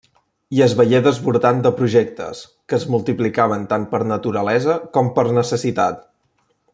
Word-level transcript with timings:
I 0.59 0.61
es 0.65 0.71
veié 0.77 1.01
desbordant 1.07 1.59
de 1.67 1.71
projectes, 1.81 2.41
que 2.73 2.77
es 2.79 2.87
multiplicaven 2.95 3.69
tant 3.75 3.87
per 3.95 4.01
naturalesa, 4.15 4.79
com 4.97 5.13
per 5.19 5.27
necessitat. 5.41 6.05